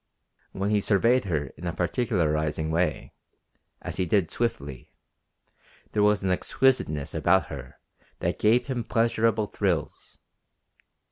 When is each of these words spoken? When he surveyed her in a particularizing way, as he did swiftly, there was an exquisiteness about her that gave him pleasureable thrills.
When 0.51 0.71
he 0.71 0.79
surveyed 0.79 1.25
her 1.25 1.51
in 1.57 1.67
a 1.67 1.73
particularizing 1.73 2.71
way, 2.71 3.13
as 3.83 3.97
he 3.97 4.07
did 4.07 4.31
swiftly, 4.31 4.95
there 5.91 6.01
was 6.01 6.23
an 6.23 6.31
exquisiteness 6.31 7.13
about 7.13 7.49
her 7.53 7.77
that 8.17 8.39
gave 8.39 8.65
him 8.65 8.83
pleasureable 8.83 9.45
thrills. 9.53 10.17